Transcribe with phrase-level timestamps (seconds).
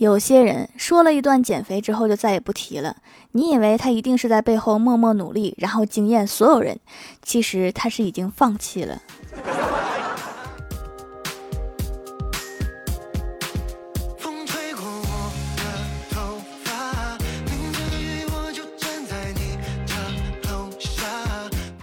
[0.00, 2.96] 有些人说了一段减肥之后就再也不提了，
[3.32, 6.80] 你以为他一定是在背后默默努力，然后惊艳所有人，
[7.22, 9.02] 其实他是已经放弃了。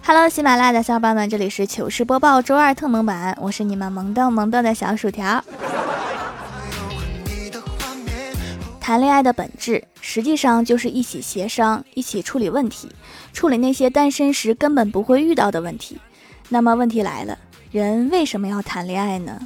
[0.03, 5.43] Hello，喜马拉雅的小伙伴们，这里是糗事播报周二特萌版，我是你们萌逗萌逗的小薯条。
[8.87, 12.89] 谈恋爱的本质，实际上就是一起协商，一起处理问题，
[13.33, 15.99] 处理那些单身时根本不会遇到的问题。
[16.47, 17.37] 那么问题来了，
[17.69, 19.37] 人为什么要谈恋爱呢？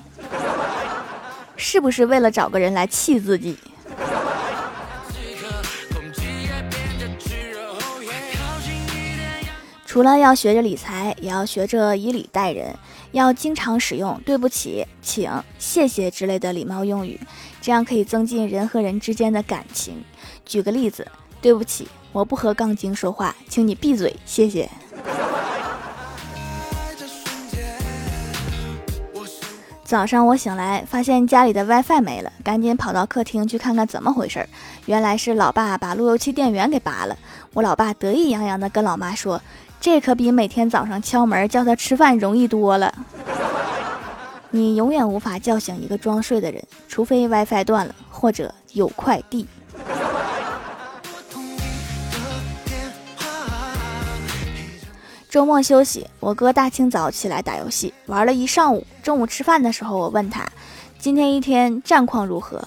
[1.57, 3.57] 是不是为了找个人来气自己？
[9.91, 12.73] 除了要学着理财，也要学着以礼待人，
[13.11, 17.19] 要经常使用“对不起”“请”“谢谢”之类的礼貌用语，
[17.59, 20.01] 这样可以增进人和人之间的感情。
[20.45, 21.05] 举个例子，
[21.41, 24.69] 对不起，我不和杠精说话，请你闭嘴，谢谢。
[29.83, 34.47] 早上我醒来，发现家里的 WiFi 没了，赶紧跑到客厅去看看怎么回事儿。
[34.85, 37.17] 原来是老爸把路由器电源给拔了。
[37.51, 39.41] 我老爸得意洋洋地跟老妈说。
[39.81, 42.93] 这可比每天早上敲门叫他吃饭容易多了。
[44.51, 49.47] 你永远无法叫醒一个装睡的人，除非 WiFi 断了，或者有快递。
[55.27, 58.85] 周末休息，我哥大清早起来打游戏，玩了一上午。
[59.01, 60.47] 中午吃饭的时候，我问他，
[60.99, 62.61] 今天一天战况如何？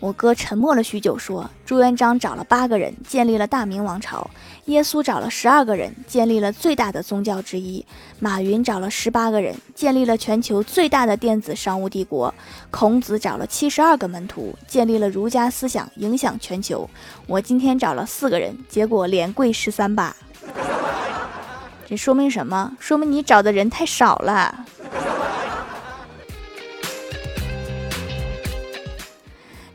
[0.00, 4.24] 我哥沉默了许久，说：“朱元璋找了八个人，建立了大明王朝；
[4.66, 7.84] 耶稣找了十二个人，建立了最大的宗教之一；
[8.20, 12.32] 马云找了十八个人，建立了全球最大的电子商务帝国；
[12.70, 16.88] 孔子找了七十二个门徒，建立了儒家思想，影响全球。
[17.26, 20.14] 我今天找了四个人，结果连跪十三把。
[21.88, 22.76] 这说明什么？
[22.78, 24.64] 说明你找的人太少了。”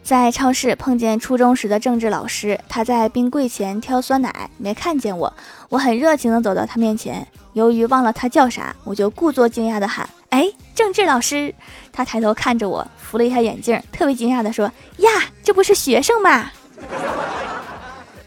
[0.04, 5.32] 在超市碰见初中时的政治老师，他在冰柜前挑酸奶，没看见我。
[5.70, 11.56] 我很热情地走到他面前，由于忘了他叫啥，我就故作惊讶地喊：“哎，政治老师！”
[11.94, 14.70] 他抬头看着我，扶了一下眼镜，特别惊讶地说
[15.00, 15.10] ：“呀，
[15.42, 16.52] 这不是学生吗？”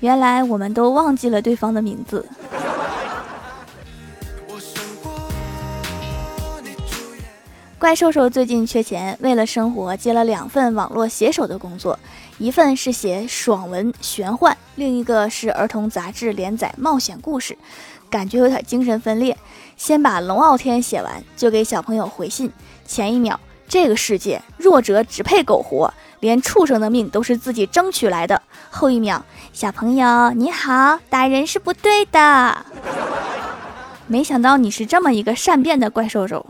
[0.01, 2.27] 原来我们都忘记了对方的名字。
[7.79, 11.99] 怪兽兽最近缺钱，为了生活接了两份网络写手的工作，
[12.39, 17.57] 一份是写爽文玄幻，另一个是儿童杂志连载冒险故事，
[18.09, 19.37] 感觉有点精神分裂。
[19.77, 22.51] 先把龙傲天写完，就给小朋友回信。
[22.87, 23.39] 前一秒，
[23.69, 28.41] 这个世界弱者只配苟活，连畜生的命都是自己争取来的。
[28.71, 29.23] 后一秒，
[29.53, 32.65] 小朋友你好，打人是不对的。
[34.09, 36.47] 没想到你是这么一个善变的怪兽兽。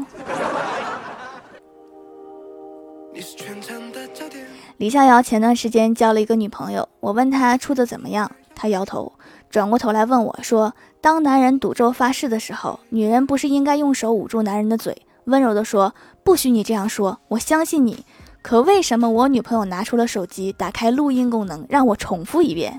[4.78, 9.10] 李逍遥前段时间交了一个女朋友，我问他处的怎么样，他摇头，
[9.48, 14.94] 转过头来问我说：“当男人赌咒发誓的时候，女人不是应该用手捂住男人的嘴，
[15.24, 18.04] 温柔地说不许你这样说，我相信你。
[18.42, 22.78] 可为什么我女朋友拿出了手机，打开录音功能，让我重复一遍？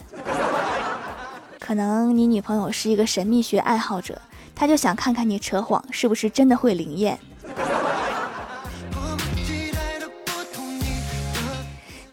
[1.59, 4.21] 可能你女朋友是一个神秘学爱好者，
[4.53, 7.17] 她就想看看你扯谎是不是真的会灵验。”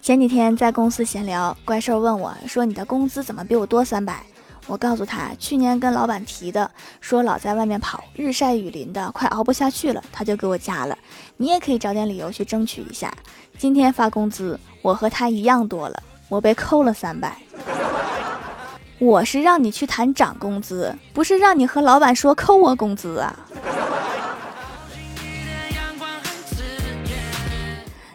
[0.05, 4.23] 前几天在公司闲聊，怪兽问我说：“你的工资怎么比我多三百？”
[4.69, 6.71] 我告诉他，去年跟老板提的，
[7.01, 10.95] 说老在外面跑，日晒雨淋的，快熬不下去了，他就给我加了。
[11.39, 13.11] 你也可以找点理由去争取一下。
[13.57, 17.39] 今天发工资，我和他一样多了，我被扣了三百。
[18.99, 23.35] 我是让你去谈涨工资，不是让你和老板说扣我工资啊。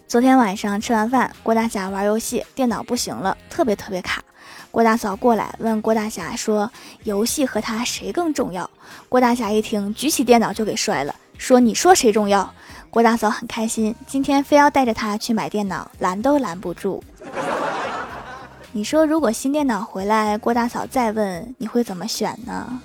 [0.09, 4.23] 昨天晚上吃完饭，郭大侠玩游戏，电脑不行了，特别特别卡。
[4.71, 6.71] 郭大嫂过来问郭大侠说
[7.05, 8.67] ：“游戏和他谁更重要？”
[9.07, 12.51] 郭大侠一听，举起电脑就给摔了，说：“你说谁重要？”
[12.89, 17.03] 郭大嫂很开心，今天非要带着他去买电脑，拦都拦不住。
[18.71, 22.81] 你说，如果新电脑回来，郭大嫂再问，你会怎么选呢？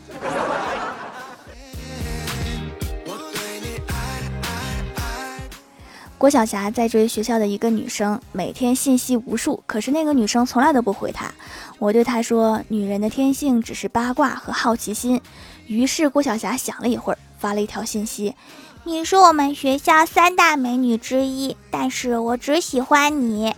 [6.24, 11.30] 郭晓霞在追学校的一个女生，每天信息无数，可是那个女生从来都不回她。
[11.78, 15.20] 我对她说：“女人的天性只是八卦和好奇心。”
[15.68, 18.34] 于是郭晓霞想了一会儿，发了一条信息
[18.84, 23.54] ：“你是我们学校三大美女之一，但是我只喜欢你。”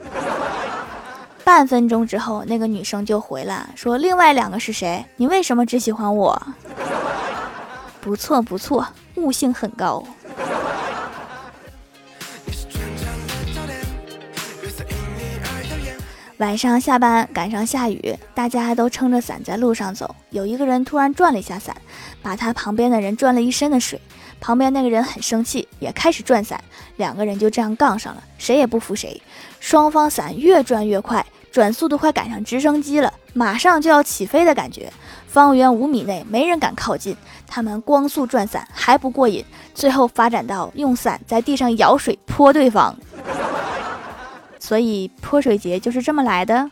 [1.44, 5.06] 半分钟之后，那个女生就回来说：“另外两个是谁？
[5.18, 6.42] 你为什么只喜欢我？”
[8.02, 10.02] 不错不错，悟性很高。
[16.38, 20.14] 晚上下班赶上下雨，大家都撑着伞在路上走。
[20.28, 21.74] 有一个人突然转了一下伞，
[22.20, 23.98] 把他旁边的人转了一身的水。
[24.38, 26.62] 旁边那个人很生气，也开始转伞，
[26.96, 29.20] 两个人就这样杠上了，谁也不服谁。
[29.60, 34.92] 双方伞越转越快，转速都快赶上直升机了，马上就要起飞的感觉。
[35.26, 37.16] 方圆五米内没人敢靠近，
[37.46, 39.42] 他们光速转伞还不过瘾，
[39.74, 42.94] 最后发展到用伞在地上舀水泼对方。
[44.66, 46.68] 所以泼水节就是这么来的。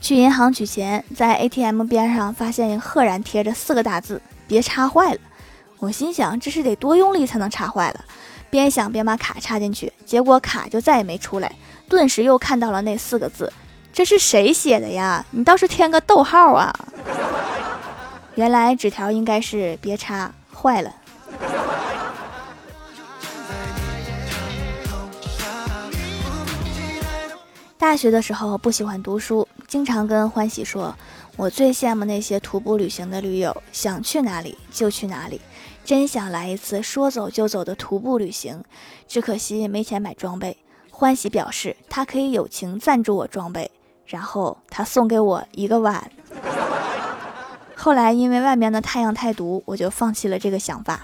[0.00, 5.20] 去银行取钱，在 ATM 边上发现赫然贴着四个大字“别插坏了”。
[5.78, 8.04] 我心想，这是得多用力才能插坏了。
[8.50, 11.54] 边想边把卡插进去，结果卡就再也没出来。
[11.88, 13.52] 顿时又看到了那四个字，
[13.92, 15.24] 这是谁写的呀？
[15.30, 16.74] 你倒是添个逗号啊！
[18.34, 20.92] 原来纸条应该是“别插坏了”。
[27.88, 30.94] 大学的时候不喜欢读书，经常跟欢喜说
[31.38, 35.40] ：“我最羡慕那些徒步旅行的驴友，想去哪里就去哪里，
[35.86, 38.62] 真想来一次说走就走的徒步旅行。
[39.06, 40.58] 只可惜没钱买装备。”
[40.92, 43.70] 欢喜表示他可以友情赞助我装备，
[44.04, 46.12] 然后他送给我一个碗。
[47.74, 51.00] 后来因为外面的太阳太毒，我就放弃了这个想法。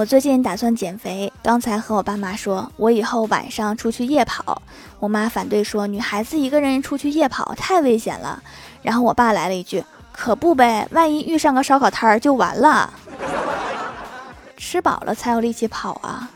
[0.00, 4.62] 我最近打算减肥，刚才和我爸妈说，我以后晚上出去夜跑。
[4.98, 8.42] 我妈反对说，女孩子一个人出去夜跑太危险了。
[8.80, 12.90] 然后我爸来了一句，可不呗，万一遇上个烧烤摊儿就完了。
[14.56, 16.30] 吃饱了才有力气跑啊。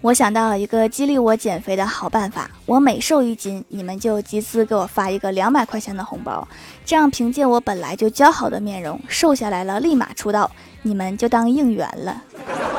[0.00, 6.46] 我想到了一个激励我减肥的好办法，我每瘦一斤，你们就集资给我发一个两百块钱的红包，
[6.84, 10.48] 这样凭借我本来就姣好的面容，瘦下来了立马出道，
[10.82, 12.22] 你们就当应援了，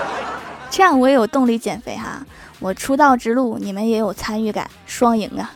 [0.71, 2.25] 这样我也有动力减肥哈，
[2.59, 5.51] 我出道之路你们也有参与感，双赢啊。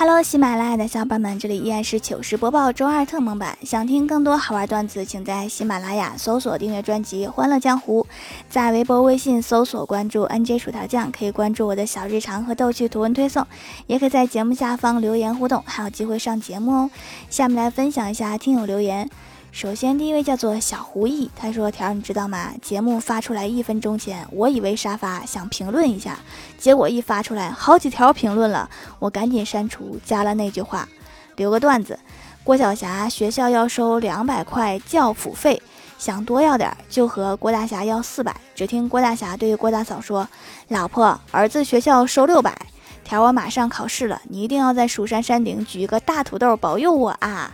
[0.00, 3.58] Hello，喜马拉雅的小伙伴们，这里依然是糗事播报周二特蒙版。
[3.62, 8.02] 想听更多好玩段子，请在喜马拉雅搜索订阅专辑《欢乐江湖》，
[8.48, 13.46] 在微博、微信搜索关注 NJ 薯条酱，可以关注我的小日常和逗趣图文推送，
[13.86, 16.90] 也可以在节目下方留言互动，还有机会上节目哦。
[17.28, 19.06] 下面来分享一下听友留言。
[19.52, 22.52] 首先，第一位叫做小狐狸，他说：“条，你知道吗？
[22.62, 26.18] 节目发出来一分钟前，我以为沙发想评论一下，
[26.56, 28.70] 结果一发出来，好几条评论了，
[29.00, 30.88] 我赶紧删除，加了那句话，
[31.36, 31.98] 留个段子。
[32.44, 35.60] 郭晓霞学校要收两百块教辅费，
[35.98, 38.34] 想多要点，就和郭大侠要四百。
[38.54, 40.26] 只听郭大侠对郭大嫂说
[40.68, 42.56] ：‘老婆，儿子学校收六百，
[43.02, 47.50] 条我马上考试了，你一定要在蜀山山顶举一个大土豆保佑我啊！’”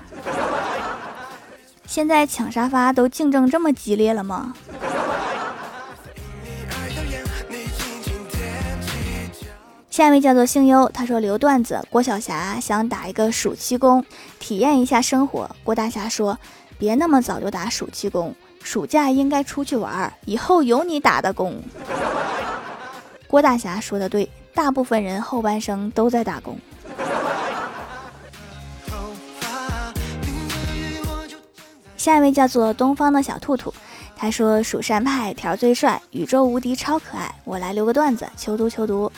[1.86, 4.54] 现在抢沙发都竞争这么激烈了吗？
[9.88, 14.04] 下一位叫做星优，他说留段子，郭晓霞想打一个暑期工，
[14.38, 15.48] 体验一下生活。
[15.64, 16.38] 郭大侠说，
[16.76, 21.62] 别那么早就打暑期工，暑假应该出去玩儿，以后有你打的工。
[23.26, 26.58] 郭大侠说的对，大部分人后半生都在打工。
[32.06, 33.74] 下一位叫做东方的小兔兔，
[34.14, 39.10] 他说：“蜀山派条最帅，宇宙无敌超可爱。”我来留个段子，求读求读。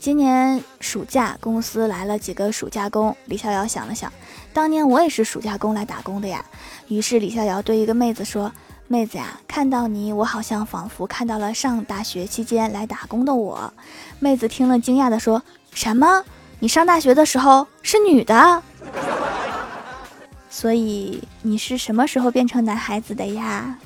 [0.00, 4.12] 今年暑假公司来了几个暑假工，李逍遥想了想，
[4.52, 6.44] 当年我也是暑假工来打工的呀。
[6.88, 8.50] 于是李逍遥对一个妹子说
[8.88, 13.72] ：“妹子呀，看到你，我好像仿佛看到了上大学期间来打工的我。”
[14.18, 15.40] 妹子听了惊讶的说
[15.72, 16.24] ：“什么？
[16.58, 18.60] 你上大学的时候是女的？”
[20.54, 23.78] 所以你是什么时候变成男孩子的呀？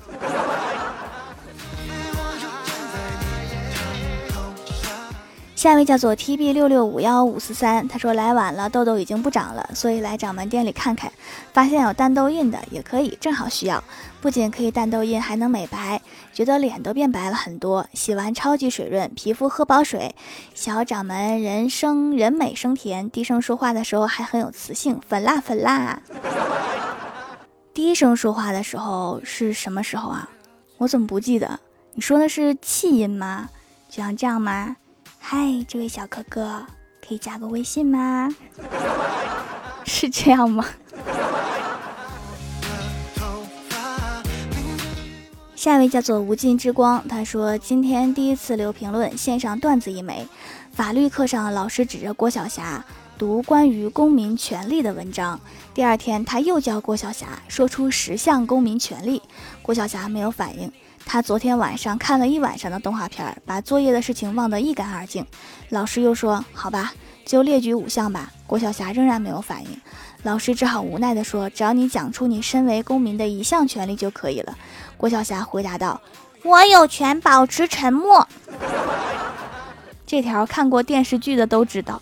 [5.55, 11.11] 下一位叫做 T B 六六五幺五四三，他说来晚了，痘痘已经不长了，所以来掌门店里看看，
[11.53, 13.83] 发现有淡痘印的也可以，正好需要，
[14.21, 16.01] 不仅可以淡痘印，还能美白，
[16.37, 20.15] 觉得脸都变白了很多，洗完超级水润，皮肤喝饱水。
[20.55, 25.99] 小掌门人生人美声甜，低声说话的时候还很有磁性，粉辣粉辣。
[27.73, 30.29] 低声说话的时候是什么时候啊？
[30.77, 31.59] 我怎么不记得？
[31.95, 33.49] 你说的是气音吗？
[33.89, 34.77] 就像这样吗？
[35.19, 36.67] 嗨，这位小哥哥，
[37.01, 38.29] 可以加个微信吗？
[39.87, 40.67] 是这样吗？
[45.67, 50.25] 下一位叫做无尽之光，他说今天第一次留评论，献上段子一枚。
[50.71, 52.85] 法律课上，老师指着郭晓霞
[53.19, 55.41] 读关于公民权利的文章。
[55.75, 59.21] 第二天，他又叫郭晓霞说出十项公民权利。
[59.61, 60.71] 郭晓霞没有反应。
[61.05, 65.27] 他昨天晚上看了一晚上的动画片，把作业的事情忘得一干二净。
[65.71, 66.93] 老师又说：“好吧，
[67.27, 69.81] 就列举五项吧。”郭晓霞仍然没有反应。
[70.23, 74.57] 老师只好无奈地说：“只要你讲出你身为公民的一项权利就可以了。”
[74.97, 76.01] 郭晓霞回答道
[76.43, 78.27] ：“我有权保持沉默。”
[80.07, 82.01] 这条看过电视剧的都知道。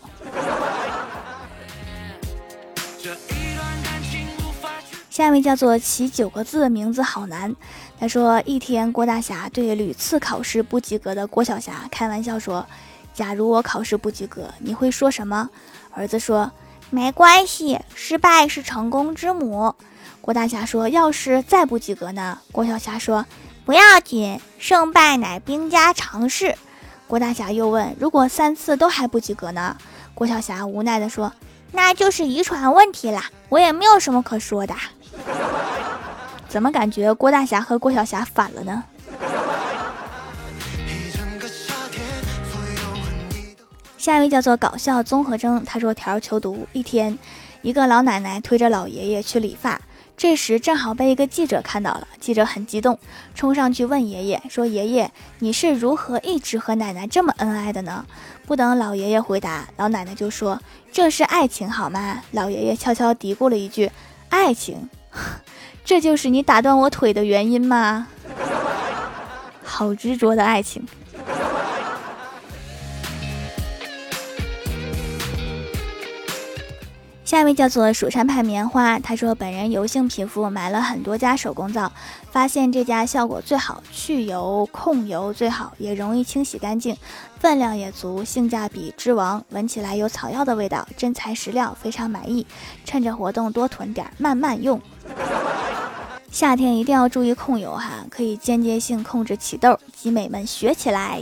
[5.10, 7.54] 下一位叫做起九个字的，名字好难。
[8.00, 12.66] 他说：“一天，郭大侠对屡次考试不及格的郭晓霞开玩笑说
[13.14, 15.49] ：‘假如我考试不及格，你会说什么？’
[15.94, 16.52] 儿子说。”
[16.90, 19.75] 没关系，失败是成功之母。
[20.21, 23.26] 郭大侠说：“要是再不及格呢？”郭小霞说
[23.64, 26.54] ：“不要紧，胜败乃兵家常事。”
[27.09, 29.76] 郭大侠又问：“如果三次都还不及格呢？”
[30.14, 31.33] 郭小霞无奈地说
[31.73, 34.75] ：“那就是遗传问题啦，我也没有什么可说的。”
[36.49, 38.85] 怎么感觉郭大侠和郭小霞反了呢？
[44.04, 46.68] 下一位叫做搞笑综合征，他说：“条求读。
[46.75, 47.18] 一天，
[47.62, 49.80] 一个老奶奶推着老爷爷去理发，
[50.14, 52.06] 这时正好被一个记者看到了。
[52.20, 52.99] 记者很激动，
[53.34, 58.04] 冲上去问爷爷说：‘爷爷，你是如何一直和奶奶这么恩爱的呢？’
[58.44, 60.61] 不等老爷爷回答，老奶奶就说
[60.92, 63.90] ：‘这是爱情，好吗？’老爷爷悄悄嘀咕了一句
[64.28, 64.90] ：‘爱情，
[65.82, 68.06] 这就是你打断我腿的原因吗？’
[69.64, 70.87] 好执着的爱情。”
[77.34, 81.90] 下一位叫做蜀山派棉花，他说本人油性皮肤，买了很多家手工皂，
[82.30, 86.96] 发现这家效果最好，去油控油最好，也容易清洗干净，
[87.40, 92.46] 分量也足，性价比之王，闻起来有草药的味道，真材实料，非常满意。
[92.84, 94.80] 趁着活动多囤点，慢慢用。
[96.30, 101.20] 夏天一定要注意控油哈，可以间接性控制起痘，集美们学起来。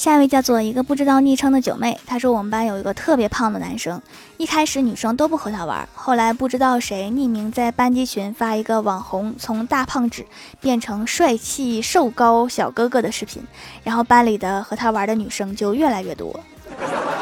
[0.00, 4.00] 下一位叫做一个不知道昵称的九妹，她说我们班有一个特别胖的男生，
[4.38, 10.24] 一开始女生都不和他玩，后来不知道谁匿名在班级群发一个网红从大胖子
[10.58, 13.42] 变成帅气瘦高小哥哥的视频，
[13.84, 16.40] 然后班里的和他玩的女生就越来越多，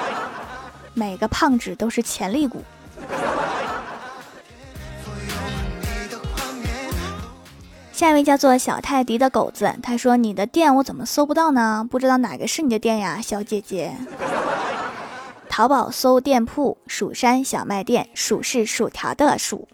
[0.94, 2.62] 每个胖子都是潜力股。
[7.98, 11.84] 下一位叫做小泰迪的狗子，他说：“你的店我怎么搜不到呢？
[11.90, 13.92] 不知道哪个是你的店呀，小姐姐。
[15.50, 19.66] 淘宝搜店铺‘蜀山小卖店’，蜀是薯条的蜀。”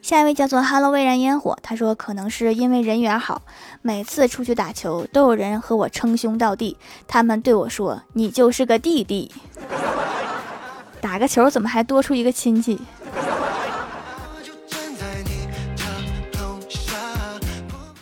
[0.00, 3.42] 下一位叫做哈喽微燃烟火，他说：“可能是因为人缘好，
[3.82, 6.76] 每次出去打球都有人和我称兄道弟，
[7.08, 9.32] 他们对我说：‘你就是个弟弟。’
[11.02, 12.80] 打个球怎么还多出一个亲戚？”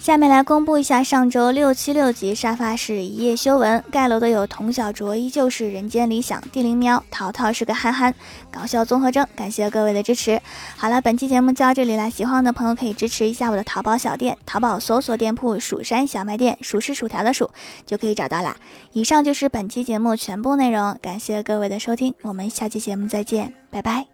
[0.08, 8.14] 下面来公布一下上周六七六集沙发是一夜修文盖楼的有童小卓依旧是人间理想地灵喵淘淘是个憨憨
[8.50, 10.40] 搞笑综合征，感谢各位的支持。
[10.78, 17.50] 好了，本期节目就到这里了，喜欢的朋友可以支持一下我的淘宝小店，淘宝搜索店铺蜀山小卖店，薯是薯条的薯
[17.84, 18.56] 就可以找到啦。
[18.94, 24.06] 以上就是本期节目全部内容，感谢各位的收听，我们下期节目再见，拜拜。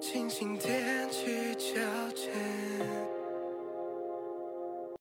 [0.00, 0.99] 星星点